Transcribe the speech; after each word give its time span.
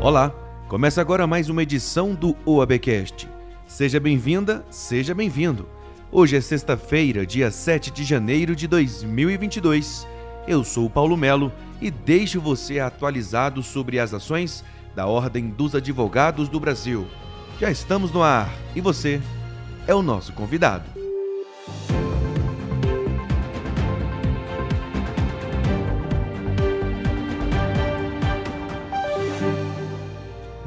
Olá, 0.00 0.30
começa 0.68 1.00
agora 1.00 1.26
mais 1.26 1.48
uma 1.48 1.64
edição 1.64 2.14
do 2.14 2.36
OABcast. 2.46 3.28
Seja 3.66 3.98
bem-vinda, 3.98 4.64
seja 4.70 5.12
bem-vindo. 5.12 5.68
Hoje 6.12 6.36
é 6.36 6.40
sexta-feira, 6.40 7.26
dia 7.26 7.50
7 7.50 7.90
de 7.90 8.04
janeiro 8.04 8.54
de 8.54 8.68
2022. 8.68 10.06
Eu 10.46 10.62
sou 10.62 10.86
o 10.86 10.90
Paulo 10.90 11.16
Melo 11.16 11.52
e 11.80 11.90
deixo 11.90 12.40
você 12.40 12.78
atualizado 12.78 13.60
sobre 13.60 13.98
as 13.98 14.14
ações 14.14 14.64
da 14.94 15.08
Ordem 15.08 15.50
dos 15.50 15.74
Advogados 15.74 16.48
do 16.48 16.60
Brasil. 16.60 17.04
Já 17.58 17.68
estamos 17.68 18.12
no 18.12 18.22
ar 18.22 18.48
e 18.76 18.80
você 18.80 19.20
é 19.84 19.94
o 19.96 20.00
nosso 20.00 20.32
convidado. 20.32 20.97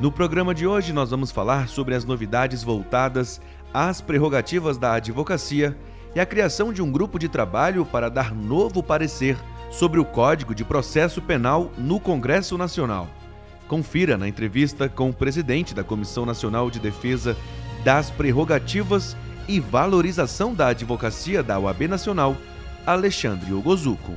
No 0.01 0.11
programa 0.11 0.51
de 0.51 0.65
hoje, 0.65 0.91
nós 0.91 1.11
vamos 1.11 1.29
falar 1.29 1.67
sobre 1.69 1.93
as 1.93 2.03
novidades 2.03 2.63
voltadas 2.63 3.39
às 3.71 4.01
prerrogativas 4.01 4.75
da 4.75 4.93
advocacia 4.93 5.77
e 6.15 6.19
a 6.19 6.25
criação 6.25 6.73
de 6.73 6.81
um 6.81 6.91
grupo 6.91 7.19
de 7.19 7.29
trabalho 7.29 7.85
para 7.85 8.09
dar 8.09 8.33
novo 8.33 8.81
parecer 8.81 9.37
sobre 9.69 9.99
o 9.99 10.05
Código 10.05 10.55
de 10.55 10.65
Processo 10.65 11.21
Penal 11.21 11.71
no 11.77 11.99
Congresso 11.99 12.57
Nacional. 12.57 13.07
Confira 13.67 14.17
na 14.17 14.27
entrevista 14.27 14.89
com 14.89 15.11
o 15.11 15.13
presidente 15.13 15.75
da 15.75 15.83
Comissão 15.83 16.25
Nacional 16.25 16.71
de 16.71 16.79
Defesa 16.79 17.37
das 17.83 18.09
Prerrogativas 18.09 19.15
e 19.47 19.59
Valorização 19.59 20.55
da 20.55 20.69
Advocacia 20.69 21.43
da 21.43 21.59
OAB 21.59 21.81
Nacional, 21.87 22.35
Alexandre 22.87 23.53
Ogozuco. 23.53 24.13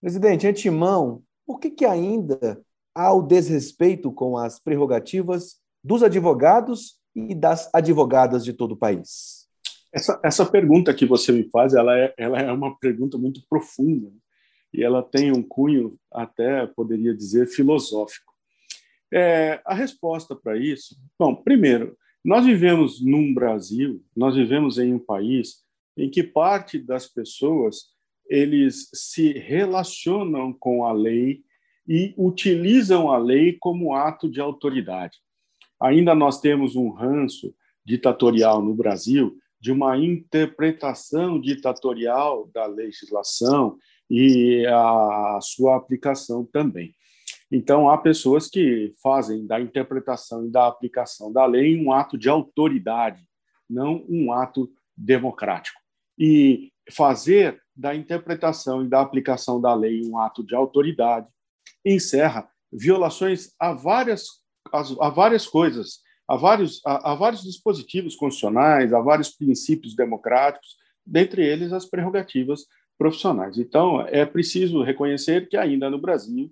Presidente, 0.00 0.46
antemão, 0.46 1.20
por 1.46 1.60
que, 1.60 1.68
que 1.68 1.84
ainda 1.84 2.58
ao 2.96 3.22
desrespeito 3.22 4.10
com 4.10 4.38
as 4.38 4.58
prerrogativas 4.58 5.56
dos 5.84 6.02
advogados 6.02 6.96
e 7.14 7.34
das 7.34 7.68
advogadas 7.74 8.42
de 8.42 8.54
todo 8.54 8.72
o 8.72 8.76
país? 8.76 9.46
Essa, 9.92 10.18
essa 10.24 10.46
pergunta 10.46 10.94
que 10.94 11.04
você 11.04 11.30
me 11.30 11.48
faz, 11.50 11.74
ela 11.74 11.96
é, 11.96 12.14
ela 12.16 12.40
é 12.40 12.50
uma 12.50 12.74
pergunta 12.78 13.18
muito 13.18 13.42
profunda 13.48 14.10
e 14.72 14.82
ela 14.82 15.02
tem 15.02 15.30
um 15.30 15.42
cunho 15.42 15.98
até 16.10 16.66
poderia 16.66 17.14
dizer 17.14 17.46
filosófico. 17.48 18.32
É, 19.12 19.60
a 19.66 19.74
resposta 19.74 20.34
para 20.34 20.56
isso, 20.56 20.96
bom, 21.18 21.34
primeiro, 21.34 21.96
nós 22.24 22.46
vivemos 22.46 23.04
num 23.04 23.32
Brasil, 23.32 24.02
nós 24.16 24.34
vivemos 24.34 24.78
em 24.78 24.94
um 24.94 24.98
país 24.98 25.64
em 25.96 26.10
que 26.10 26.22
parte 26.22 26.78
das 26.78 27.06
pessoas 27.06 27.94
eles 28.28 28.88
se 28.92 29.32
relacionam 29.32 30.52
com 30.52 30.84
a 30.84 30.92
lei 30.92 31.45
e 31.88 32.14
utilizam 32.16 33.10
a 33.10 33.18
lei 33.18 33.56
como 33.60 33.94
ato 33.94 34.28
de 34.28 34.40
autoridade. 34.40 35.18
Ainda 35.80 36.14
nós 36.14 36.40
temos 36.40 36.74
um 36.74 36.90
ranço 36.90 37.54
ditatorial 37.84 38.62
no 38.62 38.74
Brasil 38.74 39.36
de 39.60 39.70
uma 39.70 39.96
interpretação 39.96 41.40
ditatorial 41.40 42.48
da 42.52 42.66
legislação 42.66 43.76
e 44.10 44.66
a 44.66 45.38
sua 45.42 45.76
aplicação 45.76 46.44
também. 46.44 46.94
Então, 47.50 47.88
há 47.88 47.96
pessoas 47.96 48.48
que 48.48 48.92
fazem 49.00 49.46
da 49.46 49.60
interpretação 49.60 50.46
e 50.46 50.50
da 50.50 50.66
aplicação 50.66 51.32
da 51.32 51.46
lei 51.46 51.80
um 51.80 51.92
ato 51.92 52.18
de 52.18 52.28
autoridade, 52.28 53.22
não 53.68 54.04
um 54.08 54.32
ato 54.32 54.68
democrático. 54.96 55.80
E 56.18 56.72
fazer 56.90 57.60
da 57.74 57.94
interpretação 57.94 58.84
e 58.84 58.88
da 58.88 59.00
aplicação 59.00 59.60
da 59.60 59.74
lei 59.74 60.04
um 60.04 60.18
ato 60.18 60.44
de 60.44 60.54
autoridade 60.54 61.28
encerra 61.94 62.48
violações 62.72 63.52
a 63.60 63.72
várias, 63.72 64.24
a, 64.72 65.08
várias 65.08 65.46
coisas, 65.46 66.00
a 66.28 66.36
vários, 66.36 66.80
a, 66.84 67.12
a 67.12 67.14
vários 67.14 67.42
dispositivos 67.42 68.16
constitucionais, 68.16 68.92
a 68.92 69.00
vários 69.00 69.30
princípios 69.30 69.94
democráticos, 69.94 70.76
dentre 71.06 71.46
eles 71.46 71.72
as 71.72 71.86
prerrogativas 71.86 72.66
profissionais. 72.98 73.58
Então, 73.58 74.00
é 74.08 74.26
preciso 74.26 74.82
reconhecer 74.82 75.48
que 75.48 75.56
ainda 75.56 75.88
no 75.88 76.00
Brasil 76.00 76.50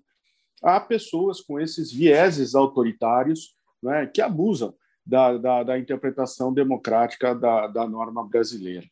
há 0.62 0.78
pessoas 0.78 1.40
com 1.40 1.58
esses 1.58 1.90
vieses 1.90 2.54
autoritários 2.54 3.56
né, 3.82 4.06
que 4.06 4.22
abusam 4.22 4.74
da, 5.04 5.36
da, 5.36 5.62
da 5.62 5.78
interpretação 5.78 6.52
democrática 6.52 7.34
da, 7.34 7.66
da 7.66 7.86
norma 7.86 8.26
brasileira. 8.26 8.86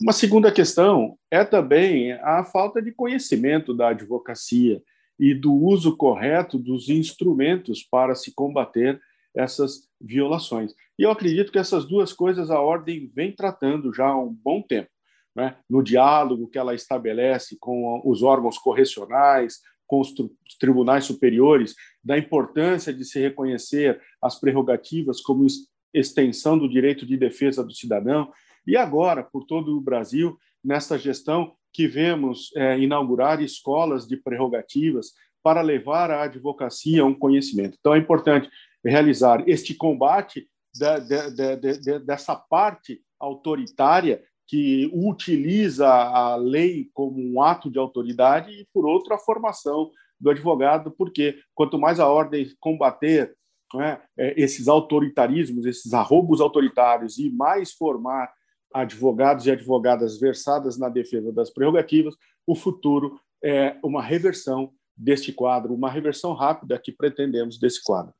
Uma 0.00 0.12
segunda 0.12 0.52
questão 0.52 1.18
é 1.30 1.44
também 1.44 2.12
a 2.12 2.44
falta 2.44 2.80
de 2.80 2.92
conhecimento 2.92 3.74
da 3.74 3.88
advocacia 3.88 4.82
e 5.20 5.34
do 5.34 5.52
uso 5.52 5.94
correto 5.98 6.58
dos 6.58 6.88
instrumentos 6.88 7.82
para 7.82 8.14
se 8.14 8.34
combater 8.34 8.98
essas 9.36 9.86
violações. 10.00 10.74
E 10.98 11.02
eu 11.02 11.10
acredito 11.10 11.52
que 11.52 11.58
essas 11.58 11.84
duas 11.84 12.10
coisas 12.10 12.50
a 12.50 12.58
ordem 12.58 13.12
vem 13.14 13.30
tratando 13.30 13.94
já 13.94 14.06
há 14.06 14.18
um 14.18 14.32
bom 14.32 14.62
tempo, 14.62 14.88
né? 15.36 15.58
no 15.68 15.82
diálogo 15.82 16.48
que 16.48 16.58
ela 16.58 16.74
estabelece 16.74 17.58
com 17.60 18.00
os 18.02 18.22
órgãos 18.22 18.56
correcionais, 18.56 19.60
com 19.86 20.00
os 20.00 20.14
tribunais 20.58 21.04
superiores, 21.04 21.74
da 22.02 22.16
importância 22.16 22.92
de 22.92 23.04
se 23.04 23.20
reconhecer 23.20 24.00
as 24.22 24.40
prerrogativas 24.40 25.20
como 25.20 25.46
extensão 25.92 26.56
do 26.56 26.68
direito 26.68 27.04
de 27.04 27.16
defesa 27.16 27.62
do 27.62 27.74
cidadão, 27.74 28.32
e 28.66 28.76
agora, 28.76 29.22
por 29.22 29.44
todo 29.44 29.76
o 29.76 29.80
Brasil, 29.80 30.38
nessa 30.62 30.98
gestão, 30.98 31.52
que 31.72 31.86
vemos 31.86 32.50
é, 32.56 32.78
inaugurar 32.78 33.40
escolas 33.40 34.06
de 34.06 34.16
prerrogativas 34.16 35.12
para 35.42 35.60
levar 35.62 36.10
a 36.10 36.22
advocacia 36.22 37.02
a 37.02 37.06
um 37.06 37.14
conhecimento. 37.14 37.76
Então, 37.78 37.94
é 37.94 37.98
importante 37.98 38.50
realizar 38.84 39.48
este 39.48 39.74
combate 39.74 40.48
de, 40.74 41.30
de, 41.30 41.76
de, 41.76 41.98
dessa 42.00 42.34
parte 42.34 43.00
autoritária 43.18 44.22
que 44.46 44.90
utiliza 44.92 45.88
a 45.88 46.34
lei 46.36 46.90
como 46.92 47.20
um 47.20 47.40
ato 47.40 47.70
de 47.70 47.78
autoridade 47.78 48.50
e, 48.50 48.66
por 48.72 48.84
outro, 48.84 49.14
a 49.14 49.18
formação 49.18 49.90
do 50.18 50.30
advogado, 50.30 50.90
porque 50.90 51.38
quanto 51.54 51.78
mais 51.78 52.00
a 52.00 52.08
ordem 52.08 52.50
combater 52.58 53.34
é, 53.76 54.00
esses 54.36 54.66
autoritarismos, 54.66 55.64
esses 55.64 55.94
arroubos 55.94 56.40
autoritários 56.40 57.18
e 57.18 57.30
mais 57.30 57.72
formar 57.72 58.30
advogados 58.72 59.46
e 59.46 59.50
advogadas 59.50 60.18
versadas 60.18 60.78
na 60.78 60.88
defesa 60.88 61.32
das 61.32 61.50
prerrogativas, 61.50 62.14
o 62.46 62.54
futuro 62.54 63.20
é 63.42 63.76
uma 63.82 64.02
reversão 64.02 64.70
deste 64.96 65.32
quadro, 65.32 65.74
uma 65.74 65.90
reversão 65.90 66.34
rápida 66.34 66.78
que 66.78 66.92
pretendemos 66.92 67.58
desse 67.58 67.82
quadro. 67.82 68.12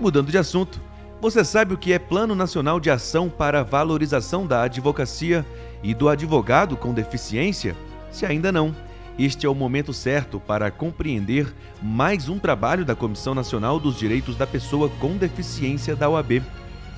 Mudando 0.00 0.30
de 0.30 0.38
assunto, 0.38 0.80
você 1.20 1.44
sabe 1.44 1.72
o 1.72 1.78
que 1.78 1.92
é 1.92 1.98
Plano 1.98 2.34
Nacional 2.34 2.78
de 2.78 2.90
Ação 2.90 3.30
para 3.30 3.60
a 3.60 3.62
Valorização 3.62 4.46
da 4.46 4.62
Advocacia 4.62 5.44
e 5.82 5.94
do 5.94 6.08
Advogado 6.08 6.76
com 6.76 6.92
Deficiência? 6.92 7.74
Se 8.10 8.26
ainda 8.26 8.52
não, 8.52 8.74
este 9.18 9.46
é 9.46 9.48
o 9.48 9.54
momento 9.54 9.92
certo 9.92 10.40
para 10.40 10.70
compreender 10.72 11.54
mais 11.80 12.28
um 12.28 12.38
trabalho 12.38 12.84
da 12.84 12.96
Comissão 12.96 13.32
Nacional 13.32 13.78
dos 13.78 13.96
Direitos 13.96 14.36
da 14.36 14.46
Pessoa 14.46 14.90
com 15.00 15.16
Deficiência 15.16 15.94
da 15.94 16.10
OAB. 16.10 16.42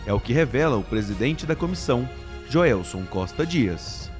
É 0.07 0.13
o 0.15 0.21
que 0.21 0.33
revela 0.33 0.79
o 0.79 0.83
presidente 0.83 1.45
da 1.45 1.55
comissão, 1.55 2.09
Joelson 2.49 3.05
Costa 3.05 3.45
Dias. 3.45 4.11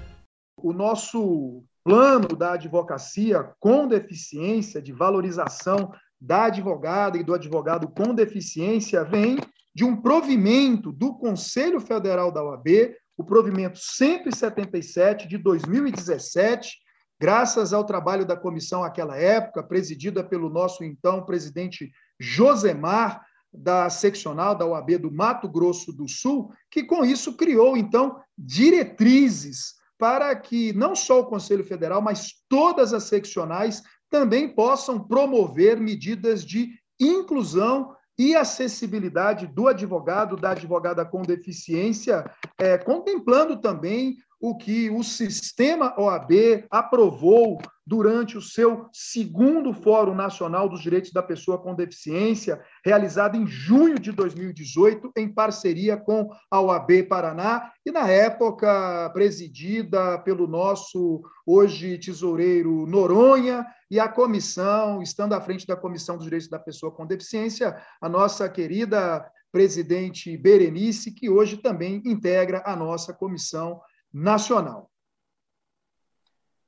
O 0.59 0.75
nosso 0.75 1.65
plano 1.83 2.29
da 2.29 2.53
advocacia 2.53 3.51
com 3.59 3.89
deficiência, 3.89 4.83
de 4.83 4.93
valorização 4.93 5.91
da 6.21 6.45
advogada 6.47 7.17
e 7.17 7.25
do 7.25 7.33
advogado 7.33 7.89
com 7.89 8.15
deficiência, 8.15 9.05
vem 9.05 9.39
de 9.75 9.85
um 9.85 9.97
provimento 9.97 10.93
do 10.93 11.15
Conselho 11.15 11.81
Federal 11.81 12.31
da 12.31 12.45
OAB, 12.45 12.95
o 13.17 13.25
provimento 13.25 13.79
177 13.79 15.27
de 15.29 15.39
2017 15.39 16.86
graças 17.21 17.73
ao 17.73 17.85
trabalho 17.85 18.25
da 18.25 18.37
comissão 18.37 18.83
naquela 18.83 19.17
época, 19.17 19.63
presidida 19.63 20.23
pelo 20.23 20.51
nosso 20.51 20.85
então 20.85 21.25
presidente 21.25 21.91
Josemar, 22.19 23.25
da 23.53 23.89
seccional 23.89 24.55
da 24.55 24.67
OAB 24.67 24.99
do 24.99 25.11
Mato 25.11 25.49
Grosso 25.49 25.93
do 25.93 26.07
Sul, 26.07 26.53
que 26.71 26.85
com 26.85 27.05
isso 27.05 27.37
criou 27.37 27.77
então 27.77 28.21
diretrizes 28.37 29.75
para 29.99 30.35
que 30.37 30.75
não 30.75 30.95
só 30.95 31.21
o 31.21 31.27
Conselho 31.27 31.65
Federal, 31.65 32.03
mas 32.03 32.35
todas 32.49 32.93
as 32.93 33.05
seccionais 33.05 33.83
também 34.11 34.49
possam 34.49 35.01
promover 35.01 35.81
medidas 35.81 36.45
de 36.45 36.71
inclusão 37.01 37.95
e 38.19 38.35
acessibilidade 38.35 39.47
do 39.47 39.69
advogado, 39.69 40.37
da 40.37 40.51
advogada 40.51 41.05
com 41.05 41.23
deficiência, 41.23 42.31
é, 42.59 42.79
contemplando 42.79 43.61
também 43.61 44.17
o 44.41 44.57
que 44.57 44.91
o 44.91 45.03
sistema 45.03 45.95
OAB 45.99 46.65
aprovou 46.71 47.59
durante 47.87 48.37
o 48.37 48.43
seu 48.43 48.89
segundo 48.93 49.73
Fórum 49.73 50.15
Nacional 50.15 50.69
dos 50.69 50.81
Direitos 50.81 51.13
da 51.13 51.23
Pessoa 51.23 51.57
com 51.57 51.75
Deficiência, 51.75 52.61
realizado 52.85 53.37
em 53.37 53.47
junho 53.47 53.99
de 53.99 54.11
2018, 54.11 55.13
em 55.17 55.29
parceria 55.29 55.97
com 55.97 56.29
a 56.51 56.61
OAB 56.61 57.05
Paraná, 57.09 57.71
e 57.85 57.93
na 57.93 58.09
época 58.09 59.09
presidida 59.11 60.19
pelo 60.19 60.49
nosso 60.49 61.23
hoje 61.47 61.97
tesoureiro 61.97 62.87
Noronha 62.87 63.65
e 63.89 64.01
a 64.01 64.09
comissão, 64.09 65.01
estando 65.01 65.35
à 65.35 65.41
frente 65.41 65.65
da 65.65 65.77
Comissão 65.77 66.17
dos 66.17 66.25
Direitos 66.25 66.49
da 66.49 66.59
Pessoa 66.59 66.91
com 66.91 67.07
Deficiência, 67.07 67.81
a 68.01 68.09
nossa 68.09 68.49
querida 68.49 69.25
presidente 69.53 70.37
Berenice, 70.37 71.13
que 71.13 71.31
hoje 71.31 71.57
também 71.57 72.03
integra 72.05 72.63
a 72.67 72.75
nossa 72.75 73.15
comissão 73.15 73.81
nacional. 74.17 74.91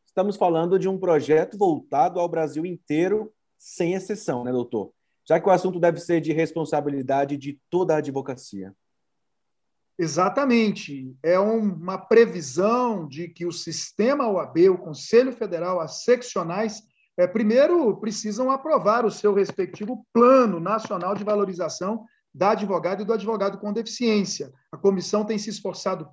Estamos 0.05 0.37
falando 0.37 0.79
de 0.79 0.87
um 0.87 0.99
projeto 0.99 1.57
voltado 1.57 2.21
ao 2.21 2.29
Brasil 2.29 2.67
inteiro, 2.67 3.33
sem 3.57 3.95
exceção, 3.95 4.45
né, 4.45 4.53
doutor? 4.53 4.93
Já 5.27 5.41
que 5.41 5.49
o 5.49 5.51
assunto 5.51 5.81
deve 5.81 5.99
ser 5.99 6.21
de 6.21 6.31
responsabilidade 6.33 7.39
de 7.39 7.59
toda 7.71 7.95
a 7.95 7.99
advocacia. 7.99 8.75
Exatamente. 9.99 11.17
É 11.23 11.39
uma 11.39 11.97
previsão 11.97 13.09
de 13.09 13.29
que 13.29 13.47
o 13.47 13.53
sistema 13.53 14.29
OAB, 14.29 14.69
o 14.69 14.79
Conselho 14.79 15.33
Federal, 15.33 15.81
as 15.81 16.05
seccionais, 16.05 16.83
é, 17.17 17.27
primeiro 17.27 17.97
precisam 17.97 18.51
aprovar 18.51 19.07
o 19.07 19.11
seu 19.11 19.33
respectivo 19.33 20.07
Plano 20.13 20.61
Nacional 20.61 21.15
de 21.15 21.25
Valorização 21.25 22.05
da 22.39 22.51
advogada 22.51 23.03
e 23.03 23.05
do 23.05 23.13
advogado 23.13 23.59
com 23.59 23.73
deficiência. 23.73 24.53
A 24.71 24.77
comissão 24.77 25.25
tem 25.25 25.37
se 25.37 25.51
esforçado 25.51 26.09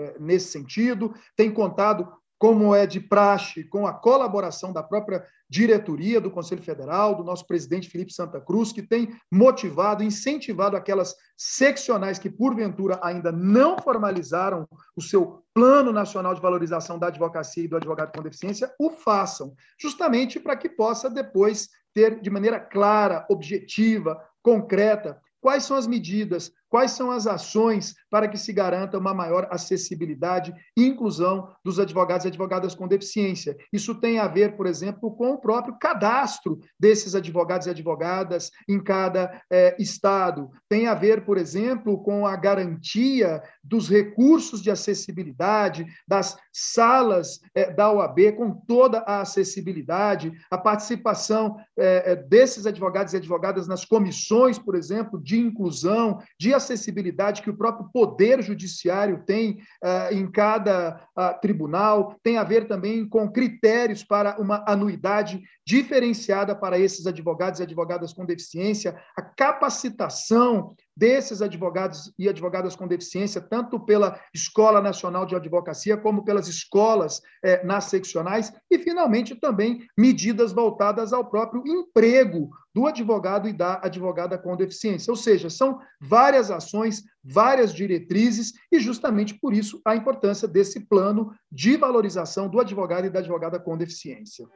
é, 0.00 0.16
nesse 0.20 0.52
sentido, 0.52 1.12
tem 1.34 1.50
contado, 1.50 2.08
como 2.38 2.72
é 2.72 2.86
de 2.86 3.00
praxe, 3.00 3.64
com 3.64 3.86
a 3.86 3.92
colaboração 3.92 4.72
da 4.72 4.82
própria 4.82 5.26
diretoria 5.48 6.20
do 6.20 6.30
Conselho 6.30 6.62
Federal, 6.62 7.16
do 7.16 7.24
nosso 7.24 7.46
presidente 7.46 7.88
Felipe 7.88 8.12
Santa 8.12 8.40
Cruz, 8.40 8.72
que 8.72 8.82
tem 8.82 9.08
motivado, 9.32 10.04
incentivado 10.04 10.76
aquelas 10.76 11.16
seccionais 11.36 12.18
que, 12.18 12.30
porventura, 12.30 13.00
ainda 13.02 13.32
não 13.32 13.76
formalizaram 13.78 14.68
o 14.94 15.02
seu 15.02 15.42
Plano 15.52 15.92
Nacional 15.92 16.34
de 16.34 16.40
Valorização 16.40 16.98
da 16.98 17.08
Advocacia 17.08 17.64
e 17.64 17.68
do 17.68 17.76
Advogado 17.76 18.14
com 18.14 18.22
Deficiência, 18.22 18.72
o 18.78 18.90
façam, 18.90 19.54
justamente 19.80 20.38
para 20.38 20.56
que 20.56 20.68
possa 20.68 21.08
depois 21.08 21.70
ter, 21.94 22.20
de 22.20 22.28
maneira 22.28 22.60
clara, 22.60 23.24
objetiva, 23.30 24.22
concreta, 24.42 25.20
Quais 25.46 25.62
são 25.62 25.76
as 25.76 25.86
medidas, 25.86 26.52
quais 26.68 26.92
são 26.92 27.10
as 27.10 27.26
ações 27.26 27.94
para 28.10 28.28
que 28.28 28.38
se 28.38 28.52
garanta 28.52 28.98
uma 28.98 29.14
maior 29.14 29.48
acessibilidade 29.50 30.54
e 30.76 30.86
inclusão 30.86 31.48
dos 31.64 31.78
advogados 31.78 32.24
e 32.24 32.28
advogadas 32.28 32.74
com 32.74 32.88
deficiência? 32.88 33.56
Isso 33.72 33.94
tem 33.94 34.18
a 34.18 34.26
ver, 34.26 34.56
por 34.56 34.66
exemplo, 34.66 35.14
com 35.14 35.32
o 35.32 35.38
próprio 35.38 35.76
cadastro 35.78 36.58
desses 36.78 37.14
advogados 37.14 37.66
e 37.66 37.70
advogadas 37.70 38.50
em 38.68 38.82
cada 38.82 39.42
é, 39.50 39.76
estado. 39.78 40.50
Tem 40.68 40.86
a 40.86 40.94
ver, 40.94 41.24
por 41.24 41.38
exemplo, 41.38 42.02
com 42.02 42.26
a 42.26 42.36
garantia 42.36 43.42
dos 43.62 43.88
recursos 43.88 44.62
de 44.62 44.70
acessibilidade, 44.70 45.86
das 46.06 46.36
salas 46.52 47.40
é, 47.54 47.72
da 47.72 47.90
OAB 47.90 48.32
com 48.36 48.52
toda 48.52 48.98
a 49.00 49.20
acessibilidade, 49.20 50.32
a 50.50 50.58
participação 50.58 51.56
é, 51.76 52.16
desses 52.16 52.66
advogados 52.66 53.12
e 53.12 53.16
advogadas 53.16 53.68
nas 53.68 53.84
comissões, 53.84 54.58
por 54.58 54.74
exemplo, 54.74 55.20
de 55.22 55.38
inclusão, 55.38 56.22
de 56.38 56.55
acessibilidade 56.56 57.42
que 57.42 57.50
o 57.50 57.56
próprio 57.56 57.88
Poder 57.92 58.42
Judiciário 58.42 59.22
tem 59.24 59.60
uh, 59.82 60.12
em 60.12 60.30
cada 60.30 61.08
uh, 61.16 61.40
tribunal, 61.40 62.18
tem 62.22 62.38
a 62.38 62.44
ver 62.44 62.66
também 62.66 63.08
com 63.08 63.30
critérios 63.30 64.02
para 64.04 64.40
uma 64.40 64.64
anuidade 64.66 65.42
diferenciada 65.64 66.54
para 66.54 66.78
esses 66.78 67.06
advogados 67.06 67.60
e 67.60 67.62
advogadas 67.62 68.12
com 68.12 68.24
deficiência, 68.24 68.96
a 69.16 69.22
capacitação 69.22 70.74
desses 70.96 71.42
advogados 71.42 72.12
e 72.18 72.28
advogadas 72.28 72.74
com 72.74 72.88
deficiência, 72.88 73.40
tanto 73.40 73.78
pela 73.78 74.18
Escola 74.32 74.80
Nacional 74.80 75.26
de 75.26 75.36
Advocacia, 75.36 75.96
como 75.96 76.24
pelas 76.24 76.48
escolas 76.48 77.20
eh, 77.44 77.64
nas 77.64 77.84
seccionais, 77.84 78.52
e, 78.70 78.78
finalmente, 78.78 79.34
também 79.34 79.86
medidas 79.96 80.52
voltadas 80.52 81.12
ao 81.12 81.28
próprio 81.28 81.62
emprego 81.66 82.50
do 82.74 82.86
advogado 82.86 83.48
e 83.48 83.52
da 83.52 83.80
advogada 83.82 84.38
com 84.38 84.56
deficiência. 84.56 85.10
Ou 85.10 85.16
seja, 85.16 85.50
são 85.50 85.78
várias 86.00 86.50
ações, 86.50 87.04
várias 87.22 87.74
diretrizes, 87.74 88.52
e 88.72 88.78
justamente 88.78 89.34
por 89.34 89.52
isso 89.52 89.80
a 89.84 89.94
importância 89.94 90.48
desse 90.48 90.80
plano 90.80 91.32
de 91.50 91.76
valorização 91.76 92.48
do 92.48 92.60
advogado 92.60 93.06
e 93.06 93.10
da 93.10 93.18
advogada 93.18 93.58
com 93.58 93.76
deficiência. 93.76 94.46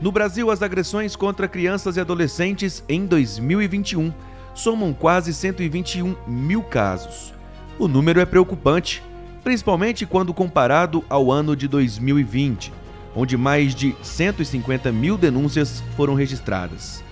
No 0.00 0.12
Brasil, 0.12 0.50
as 0.50 0.60
agressões 0.60 1.16
contra 1.16 1.48
crianças 1.48 1.96
e 1.96 2.00
adolescentes 2.00 2.84
em 2.86 3.06
2021 3.06 4.12
somam 4.54 4.92
quase 4.92 5.32
121 5.32 6.14
mil 6.26 6.62
casos. 6.62 7.32
O 7.78 7.88
número 7.88 8.20
é 8.20 8.26
preocupante, 8.26 9.02
principalmente 9.42 10.04
quando 10.04 10.34
comparado 10.34 11.02
ao 11.08 11.32
ano 11.32 11.56
de 11.56 11.66
2020, 11.66 12.72
onde 13.14 13.38
mais 13.38 13.74
de 13.74 13.96
150 14.02 14.92
mil 14.92 15.16
denúncias 15.16 15.82
foram 15.96 16.12
registradas. 16.12 17.02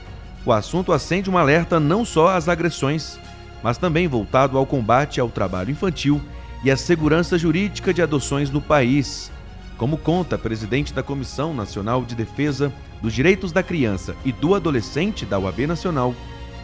O 0.45 0.53
assunto 0.53 0.93
acende 0.93 1.31
um 1.31 1.39
alerta 1.39 1.81
não 1.81 2.05
só 2.05 2.37
às 2.37 2.51
agressões, 2.51 3.19
mas 3.63 3.79
também 3.79 4.07
voltado 4.07 4.59
ao 4.59 4.67
combate 4.67 5.19
ao 5.19 5.31
trabalho 5.31 5.71
infantil 5.71 6.21
e 6.63 6.71
à 6.71 6.77
segurança 6.77 7.39
jurídica 7.39 7.95
de 7.95 8.03
adoções 8.03 8.51
no 8.51 8.61
país, 8.61 9.33
como 9.79 9.99
conta 9.99 10.37
a 10.37 10.39
presidente 10.39 10.93
da 10.95 11.03
Comissão 11.03 11.53
Nacional 11.53 12.05
de 12.05 12.15
Defesa 12.15 12.73
dos 13.03 13.13
Direitos 13.13 13.53
da 13.53 13.63
Criança 13.63 14.17
e 14.25 14.33
do 14.33 14.55
Adolescente 14.55 15.27
da 15.27 15.39
UAB 15.39 15.67
Nacional, 15.67 16.15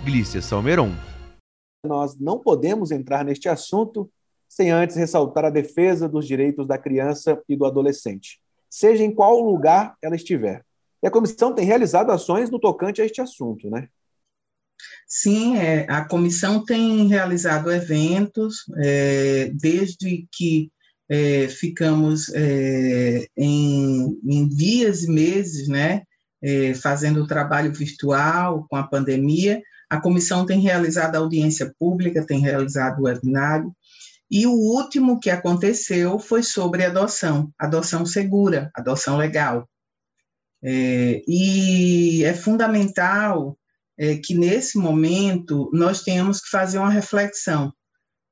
Glícia 0.05 0.41
Salmeron. 0.41 0.93
Nós 1.85 2.19
não 2.19 2.39
podemos 2.39 2.91
entrar 2.91 3.25
neste 3.25 3.49
assunto 3.49 4.11
sem 4.49 4.71
antes 4.71 4.97
ressaltar 4.97 5.45
a 5.45 5.51
defesa 5.51 6.09
dos 6.09 6.27
direitos 6.27 6.67
da 6.67 6.77
criança 6.77 7.41
e 7.49 7.57
do 7.57 7.65
adolescente, 7.65 8.41
seja 8.69 9.05
em 9.05 9.15
qual 9.15 9.41
lugar 9.41 9.97
ela 10.03 10.17
estiver. 10.17 10.65
E 11.03 11.07
a 11.07 11.11
comissão 11.11 11.55
tem 11.55 11.65
realizado 11.65 12.11
ações 12.11 12.51
no 12.51 12.59
tocante 12.59 13.01
a 13.01 13.05
este 13.05 13.21
assunto, 13.21 13.71
né? 13.71 13.89
Sim, 15.07 15.57
é, 15.57 15.87
a 15.89 16.05
comissão 16.05 16.65
tem 16.65 17.07
realizado 17.07 17.71
eventos 17.71 18.65
é, 18.79 19.51
desde 19.55 20.27
que 20.33 20.71
é, 21.11 21.49
ficamos 21.49 22.29
é, 22.33 23.27
em, 23.37 24.17
em, 24.25 24.49
dias 24.49 25.03
e 25.03 25.11
meses, 25.11 25.67
né, 25.67 26.03
é, 26.41 26.73
fazendo 26.75 27.23
o 27.23 27.27
trabalho 27.27 27.73
virtual 27.73 28.65
com 28.71 28.77
a 28.77 28.87
pandemia. 28.87 29.61
A 29.91 30.01
comissão 30.01 30.47
tem 30.47 30.61
realizado 30.61 31.17
audiência 31.17 31.75
pública, 31.77 32.25
tem 32.25 32.41
realizado 32.41 33.03
webinário, 33.03 33.75
e 34.31 34.47
o 34.47 34.53
último 34.53 35.19
que 35.19 35.29
aconteceu 35.29 36.21
foi 36.21 36.45
sobre 36.45 36.85
adoção, 36.85 37.53
adoção 37.59 38.07
segura, 38.07 38.71
adoção 38.73 39.17
legal. 39.17 39.69
É, 40.63 41.23
e 41.27 42.23
é 42.23 42.33
fundamental 42.33 43.59
é, 43.99 44.17
que, 44.17 44.35
nesse 44.35 44.79
momento, 44.79 45.69
nós 45.73 46.03
tenhamos 46.03 46.41
que 46.41 46.49
fazer 46.49 46.79
uma 46.79 46.91
reflexão, 46.91 47.73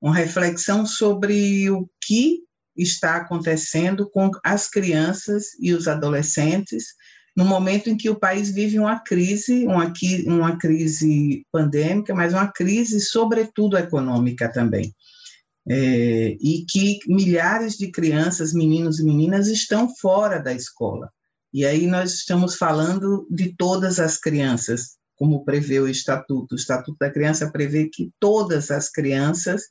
uma 0.01 0.15
reflexão 0.15 0.87
sobre 0.87 1.69
o 1.71 1.91
que 2.01 2.47
está 2.79 3.17
acontecendo 3.17 4.09
com 4.11 4.31
as 4.45 4.69
crianças 4.69 5.49
e 5.61 5.73
os 5.73 5.89
adolescentes 5.89 6.87
no 7.39 7.45
momento 7.45 7.89
em 7.89 7.97
que 7.97 8.11
o 8.11 8.19
país 8.19 8.51
vive 8.51 8.81
uma 8.81 8.99
crise, 8.99 9.65
uma, 9.65 9.93
uma 10.27 10.59
crise 10.59 11.47
pandêmica, 11.53 12.13
mas 12.13 12.33
uma 12.33 12.51
crise, 12.51 13.01
sobretudo, 13.01 13.79
econômica 13.79 14.51
também. 14.51 14.93
É, 15.71 16.37
e 16.41 16.65
que 16.69 16.99
milhares 17.07 17.75
de 17.77 17.93
crianças, 17.93 18.53
meninos 18.53 18.99
e 18.99 19.05
meninas 19.05 19.47
estão 19.47 19.89
fora 20.01 20.41
da 20.41 20.53
escola. 20.53 21.09
E 21.55 21.65
aí 21.65 21.87
nós 21.87 22.13
estamos 22.15 22.57
falando 22.57 23.25
de 23.31 23.55
todas 23.57 24.01
as 24.01 24.19
crianças, 24.19 24.97
como 25.15 25.45
prevê 25.45 25.79
o 25.79 25.89
Estatuto. 25.89 26.57
O 26.57 26.59
Estatuto 26.59 26.97
da 26.99 27.09
Criança 27.09 27.53
prevê 27.53 27.89
que 27.89 28.11
todas 28.19 28.69
as 28.73 28.91
crianças 28.91 29.63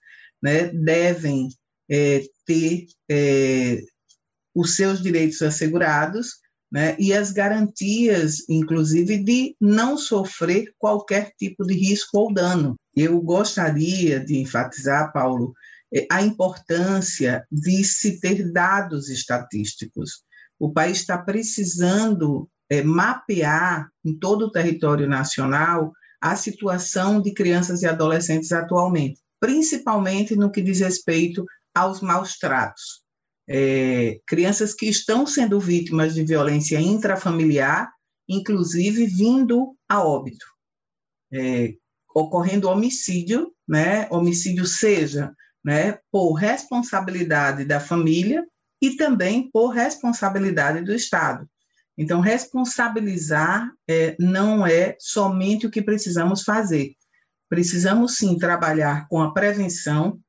né, 0.41 0.67
devem 0.69 1.49
é, 1.89 2.24
ter 2.46 2.88
é, 3.10 3.82
os 4.53 4.75
seus 4.75 5.01
direitos 5.01 5.41
assegurados 5.41 6.39
né, 6.72 6.96
e 7.00 7.13
as 7.13 7.32
garantias, 7.32 8.44
inclusive, 8.50 9.17
de 9.17 9.56
não 9.60 9.98
sofrer 9.98 10.74
qualquer 10.77 11.32
tipo 11.38 11.65
de 11.65 11.74
risco 11.74 12.17
ou 12.17 12.34
dano. 12.34 12.75
Eu 12.96 13.22
gostaria 13.22 14.20
de 14.20 14.38
enfatizar, 14.38 15.13
Paulo, 15.13 15.53
é, 15.94 16.06
a 16.12 16.22
importância 16.22 17.46
de 17.51 17.84
se 17.84 18.20
ter 18.20 18.51
dados 18.51 19.10
estatísticos. 19.10 20.24
O 20.60 20.74
país 20.74 20.98
está 20.98 21.17
precisando 21.17 22.50
é, 22.70 22.84
mapear 22.84 23.89
em 24.03 24.17
todo 24.17 24.46
o 24.46 24.51
território 24.51 25.08
nacional 25.08 25.94
a 26.20 26.36
situação 26.36 27.22
de 27.22 27.32
crianças 27.32 27.84
e 27.84 27.86
adolescentes 27.86 28.51
atualmente 28.51 29.22
principalmente 29.39 30.36
no 30.36 30.51
que 30.51 30.62
diz 30.62 30.79
respeito 30.79 31.46
aos 31.77 32.01
maus 32.01 32.38
tratos. 32.38 33.03
É, 33.50 34.19
crianças 34.27 34.74
que 34.74 34.88
estão 34.88 35.25
sendo 35.25 35.60
vítimas 35.60 36.13
de 36.13 36.24
violência 36.24 36.79
intrafamiliar, 36.79 37.89
inclusive 38.27 39.05
vindo 39.05 39.75
a 39.88 40.03
óbito, 40.03 40.46
é, 41.31 41.74
ocorrendo 42.13 42.67
homicídio, 42.67 43.53
né? 43.67 44.07
Homicídio 44.10 44.65
seja, 44.65 45.34
né, 45.63 46.00
por 46.12 46.34
responsabilidade 46.34 47.65
da 47.65 47.79
família 47.79 48.46
e 48.81 48.96
também 48.96 49.50
por 49.51 49.69
responsabilidade 49.69 50.81
do 50.81 50.93
Estado. 50.93 51.46
Então, 51.98 52.22
responsabilizar 52.22 53.69
é, 53.88 54.15
não 54.19 54.65
é 54.65 54.96
somente 55.00 55.65
o 55.65 55.72
que 55.72 55.81
precisamos 55.81 56.43
fazer. 56.43 56.93
Precisamos 57.50 58.17
sim 58.17 58.38
trabalhar 58.38 59.07
com 59.10 59.22
a 59.22 59.34
prevenção, 59.34 60.19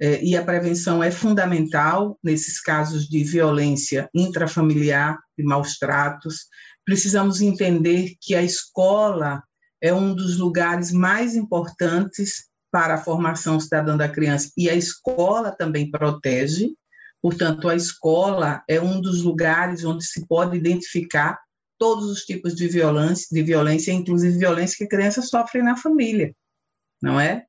é, 0.00 0.22
e 0.22 0.36
a 0.36 0.44
prevenção 0.44 1.02
é 1.02 1.10
fundamental 1.10 2.18
nesses 2.22 2.60
casos 2.60 3.08
de 3.08 3.24
violência 3.24 4.08
intrafamiliar, 4.14 5.18
de 5.38 5.44
maus 5.44 5.78
tratos. 5.78 6.46
Precisamos 6.84 7.40
entender 7.40 8.14
que 8.20 8.34
a 8.34 8.42
escola 8.42 9.42
é 9.80 9.92
um 9.92 10.14
dos 10.14 10.38
lugares 10.38 10.92
mais 10.92 11.34
importantes 11.34 12.46
para 12.70 12.94
a 12.94 13.02
formação 13.02 13.58
cidadã 13.58 13.96
da 13.96 14.08
criança, 14.08 14.50
e 14.56 14.68
a 14.68 14.74
escola 14.74 15.50
também 15.50 15.90
protege, 15.90 16.74
Portanto, 17.26 17.68
a 17.68 17.74
escola 17.74 18.62
é 18.68 18.80
um 18.80 19.00
dos 19.00 19.22
lugares 19.22 19.84
onde 19.84 20.04
se 20.04 20.24
pode 20.28 20.56
identificar 20.56 21.36
todos 21.76 22.08
os 22.08 22.20
tipos 22.20 22.54
de 22.54 22.68
violência, 22.68 23.26
de 23.32 23.42
violência, 23.42 23.90
inclusive 23.90 24.38
violência 24.38 24.76
que 24.78 24.84
a 24.84 24.96
criança 24.96 25.20
sofre 25.22 25.60
na 25.60 25.76
família, 25.76 26.32
não 27.02 27.18
é? 27.18 27.44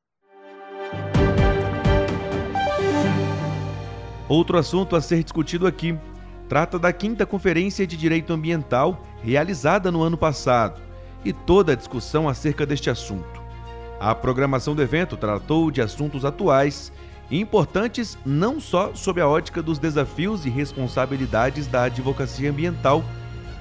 Outro 4.30 4.58
assunto 4.58 4.96
a 4.96 5.02
ser 5.02 5.24
discutido 5.24 5.66
aqui 5.66 5.98
trata 6.50 6.78
da 6.78 6.92
quinta 6.92 7.26
Conferência 7.26 7.88
de 7.88 7.96
Direito 7.96 8.34
Ambiental 8.34 9.02
realizada 9.22 9.92
no 9.92 10.02
ano 10.02 10.18
passado 10.18 10.82
e 11.24 11.32
toda 11.32 11.74
a 11.74 11.76
discussão 11.76 12.28
acerca 12.28 12.66
deste 12.66 12.90
assunto. 12.90 13.42
A 14.00 14.14
programação 14.14 14.76
do 14.76 14.82
evento 14.82 15.18
tratou 15.18 15.72
de 15.72 15.82
assuntos 15.82 16.26
atuais 16.26 16.92
importantes 17.32 18.18
não 18.26 18.60
só 18.60 18.94
sob 18.94 19.20
a 19.20 19.28
ótica 19.28 19.62
dos 19.62 19.80
desafios 19.80 20.46
e 20.46 20.50
responsabilidades 20.50 21.68
da 21.68 21.84
advocacia 21.84 22.50
ambiental, 22.50 23.04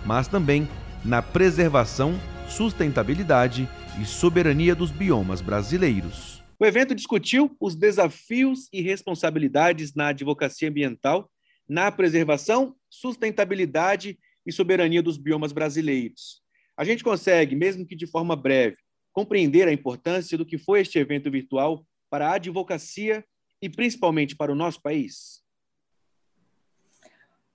mas 0.04 0.28
também 0.28 0.68
na 1.04 1.23
preservação, 1.23 2.14
sustentabilidade 2.49 3.68
e 4.00 4.04
soberania 4.04 4.75
dos 4.75 4.90
biomas 4.90 5.40
brasileiros. 5.40 6.36
O 6.59 6.65
evento 6.65 6.95
discutiu 6.95 7.55
os 7.61 7.75
desafios 7.75 8.69
e 8.73 8.81
responsabilidades 8.81 9.95
na 9.95 10.09
advocacia 10.09 10.69
ambiental, 10.69 11.31
na 11.69 11.93
preservação, 11.93 12.75
sustentabilidade 12.89 14.19
e 14.47 14.53
soberania 14.53 15.03
dos 15.03 15.19
biomas 15.19 15.53
brasileiros. 15.53 16.41
A 16.75 16.85
gente 16.85 17.05
consegue, 17.05 17.55
mesmo 17.55 17.87
que 17.87 17.95
de 17.95 18.07
forma 18.07 18.35
breve, 18.35 18.79
compreender 19.13 19.69
a 19.69 19.73
importância 19.73 20.39
do 20.39 20.47
que 20.47 20.57
foi 20.57 20.81
este 20.81 20.99
evento 20.99 21.31
virtual 21.31 21.85
para 22.09 22.29
a 22.29 22.35
advocacia 22.35 23.25
e 23.61 23.69
principalmente 23.69 24.35
para 24.35 24.53
o 24.53 24.55
nosso 24.55 24.81
país? 24.81 25.46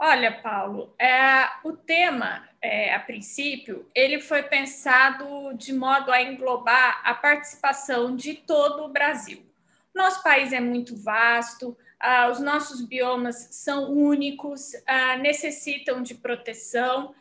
Olha, 0.04 0.32
Paulo, 0.32 0.96
é, 0.98 1.48
o 1.64 1.74
tema, 1.74 2.50
é, 2.60 2.92
a 2.92 3.00
princípio, 3.00 3.88
ele 3.94 4.20
foi 4.20 4.42
pensado 4.42 5.54
de 5.54 5.72
modo 5.72 6.12
a 6.12 6.20
englobar 6.20 7.00
a 7.04 7.14
participação 7.14 8.16
de 8.16 8.34
todo 8.34 8.84
o 8.84 8.90
Brasil. 8.90 9.46
Nosso 9.94 10.24
país 10.24 10.52
é 10.54 10.60
muito 10.60 10.96
vasto, 10.96 11.78
ah, 12.00 12.30
os 12.32 12.40
nossos 12.40 12.82
biomas 12.82 13.50
são 13.52 13.92
únicos, 13.92 14.72
ah, 14.88 15.18
necessitam 15.18 16.02
de 16.02 16.16
proteção, 16.16 17.14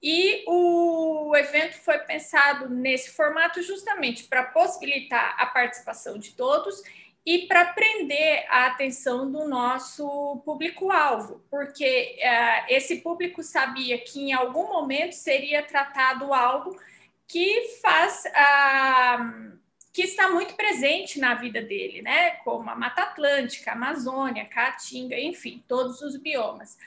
e 0.00 0.44
o 0.46 1.34
evento 1.34 1.74
foi 1.80 1.98
pensado 1.98 2.68
nesse 2.68 3.10
formato 3.10 3.60
justamente 3.62 4.22
para 4.22 4.44
possibilitar 4.44 5.34
a 5.40 5.46
participação 5.46 6.16
de 6.16 6.30
todos 6.36 6.84
e 7.28 7.46
para 7.46 7.74
prender 7.74 8.46
a 8.48 8.68
atenção 8.68 9.30
do 9.30 9.46
nosso 9.46 10.40
público-alvo, 10.46 11.44
porque 11.50 12.18
uh, 12.22 12.64
esse 12.72 13.02
público 13.02 13.42
sabia 13.42 13.98
que 13.98 14.18
em 14.18 14.32
algum 14.32 14.68
momento 14.68 15.12
seria 15.12 15.62
tratado 15.62 16.32
algo 16.32 16.80
que 17.26 17.78
faz 17.82 18.24
uh, 18.24 19.58
que 19.92 20.04
está 20.04 20.30
muito 20.30 20.54
presente 20.54 21.20
na 21.20 21.34
vida 21.34 21.60
dele, 21.60 22.00
né? 22.00 22.30
Como 22.36 22.70
a 22.70 22.74
Mata 22.74 23.02
Atlântica, 23.02 23.72
a 23.72 23.74
Amazônia, 23.74 24.44
a 24.44 24.46
Caatinga, 24.46 25.20
enfim, 25.20 25.62
todos 25.68 26.00
os 26.00 26.16
biomas. 26.16 26.78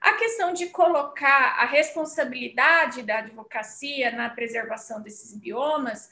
A 0.00 0.14
questão 0.14 0.52
de 0.52 0.66
colocar 0.66 1.60
a 1.60 1.64
responsabilidade 1.64 3.04
da 3.04 3.18
advocacia 3.18 4.10
na 4.10 4.30
preservação 4.30 5.00
desses 5.00 5.32
biomas 5.38 6.10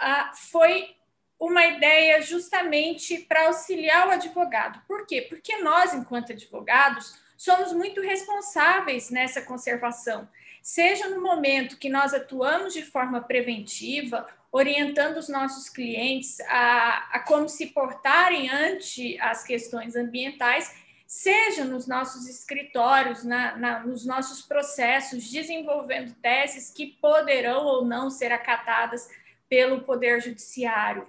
uh, 0.00 0.36
foi 0.50 0.96
uma 1.42 1.66
ideia 1.66 2.22
justamente 2.22 3.18
para 3.18 3.48
auxiliar 3.48 4.06
o 4.06 4.12
advogado. 4.12 4.80
Por 4.86 5.04
quê? 5.04 5.26
Porque 5.28 5.56
nós, 5.56 5.92
enquanto 5.92 6.30
advogados, 6.30 7.18
somos 7.36 7.72
muito 7.72 8.00
responsáveis 8.00 9.10
nessa 9.10 9.42
conservação, 9.42 10.28
seja 10.62 11.08
no 11.08 11.20
momento 11.20 11.78
que 11.78 11.88
nós 11.88 12.14
atuamos 12.14 12.72
de 12.72 12.82
forma 12.84 13.20
preventiva, 13.20 14.24
orientando 14.52 15.16
os 15.16 15.28
nossos 15.28 15.68
clientes 15.68 16.38
a, 16.42 17.08
a 17.10 17.18
como 17.18 17.48
se 17.48 17.66
portarem 17.66 18.48
ante 18.48 19.18
as 19.20 19.42
questões 19.42 19.96
ambientais, 19.96 20.72
seja 21.08 21.64
nos 21.64 21.88
nossos 21.88 22.28
escritórios, 22.28 23.24
na, 23.24 23.56
na, 23.56 23.80
nos 23.80 24.06
nossos 24.06 24.42
processos, 24.42 25.28
desenvolvendo 25.28 26.14
teses 26.22 26.70
que 26.70 26.86
poderão 27.00 27.64
ou 27.64 27.84
não 27.84 28.10
ser 28.10 28.30
acatadas 28.30 29.08
pelo 29.52 29.80
Poder 29.80 30.18
Judiciário. 30.18 31.02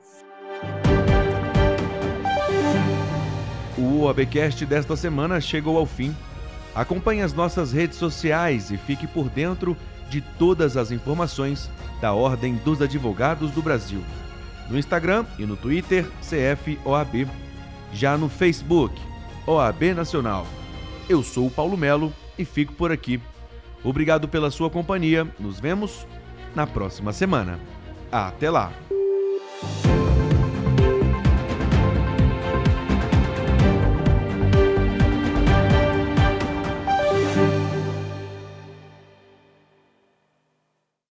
O 3.77 4.01
OABcast 4.01 4.65
desta 4.65 4.97
semana 4.97 5.39
chegou 5.39 5.77
ao 5.77 5.85
fim. 5.85 6.13
Acompanhe 6.75 7.21
as 7.21 7.31
nossas 7.31 7.71
redes 7.71 7.97
sociais 7.97 8.69
e 8.69 8.75
fique 8.75 9.07
por 9.07 9.29
dentro 9.29 9.77
de 10.09 10.19
todas 10.19 10.75
as 10.75 10.91
informações 10.91 11.71
da 12.01 12.12
Ordem 12.12 12.55
dos 12.55 12.81
Advogados 12.81 13.50
do 13.51 13.62
Brasil. 13.62 14.03
No 14.69 14.77
Instagram 14.77 15.25
e 15.39 15.45
no 15.45 15.55
Twitter, 15.55 16.05
CFOAB. 16.19 17.25
Já 17.93 18.17
no 18.17 18.27
Facebook, 18.27 18.93
OAB 19.47 19.93
Nacional. 19.95 20.45
Eu 21.07 21.23
sou 21.23 21.47
o 21.47 21.51
Paulo 21.51 21.77
Melo 21.77 22.13
e 22.38 22.43
fico 22.43 22.73
por 22.73 22.91
aqui. 22.91 23.21
Obrigado 23.85 24.27
pela 24.27 24.51
sua 24.51 24.69
companhia. 24.69 25.25
Nos 25.39 25.62
vemos 25.62 26.05
na 26.53 26.67
próxima 26.67 27.13
semana 27.13 27.57
até 28.13 28.50
lá! 28.50 28.72